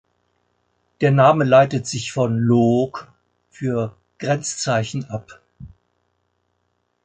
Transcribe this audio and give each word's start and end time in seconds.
Der 1.01 1.11
Name 1.11 1.43
leitet 1.43 1.85
sich 1.85 2.11
von 2.11 2.39
"Loog" 2.39 3.07
für 3.51 3.95
„Grenzzeichen“ 4.17 5.05
ab. 5.05 5.41